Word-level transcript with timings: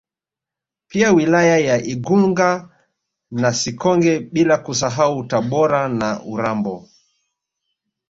Pia 0.87 1.11
wilaya 1.13 1.63
za 1.77 1.83
Igunga 1.85 2.69
na 3.31 3.53
Sikonge 3.53 4.19
bila 4.19 4.57
kusahau 4.57 5.23
Tabora 5.27 5.89
na 5.89 6.23
Urambo 6.23 6.89